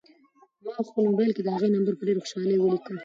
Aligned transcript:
ما 0.63 0.71
په 0.77 0.83
خپل 0.89 1.03
موبایل 1.09 1.31
کې 1.35 1.41
د 1.43 1.47
هغې 1.55 1.69
نمبر 1.75 1.93
په 1.97 2.03
ډېرې 2.07 2.21
خوشحالۍ 2.23 2.55
ولیکه. 2.59 2.93